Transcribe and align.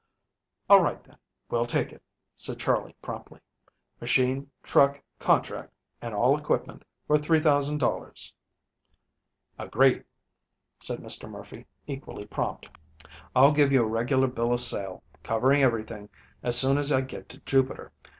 "All 0.67 0.81
right, 0.81 0.97
then; 1.03 1.17
we'll 1.51 1.67
take 1.67 1.91
it," 1.93 2.01
said 2.35 2.57
Charley 2.57 2.95
promptly. 3.03 3.39
"Machine, 3.99 4.49
truck, 4.63 5.03
contract, 5.19 5.75
and 6.01 6.15
all 6.15 6.35
equipment 6.35 6.83
for 7.05 7.19
$3,000." 7.19 8.33
"Agreed," 9.59 10.03
said 10.79 11.01
Mr. 11.01 11.29
Murphy, 11.29 11.67
equally 11.85 12.25
prompt. 12.25 12.67
"I'll 13.35 13.51
give 13.51 13.71
you 13.71 13.83
a 13.83 13.87
regular 13.87 14.25
bill 14.25 14.51
of 14.53 14.61
sale, 14.61 15.03
covering 15.21 15.61
everything, 15.61 16.09
as 16.41 16.57
soon 16.57 16.79
as 16.79 16.91
I 16.91 17.01
get 17.01 17.29
to 17.29 17.39
Jupiter. 17.41 17.91